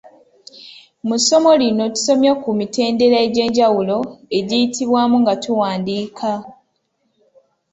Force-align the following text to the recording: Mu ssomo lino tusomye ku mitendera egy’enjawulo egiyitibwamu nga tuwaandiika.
Mu 1.07 1.15
ssomo 1.21 1.51
lino 1.61 1.83
tusomye 1.95 2.31
ku 2.41 2.49
mitendera 2.59 3.17
egy’enjawulo 3.25 3.97
egiyitibwamu 4.37 5.15
nga 5.21 5.33
tuwaandiika. 5.43 6.31